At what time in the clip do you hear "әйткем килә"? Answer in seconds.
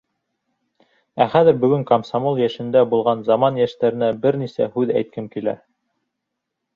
5.03-5.55